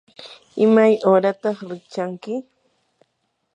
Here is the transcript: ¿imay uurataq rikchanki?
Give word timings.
¿imay 0.63 0.93
uurataq 1.09 1.57
rikchanki? 1.69 2.33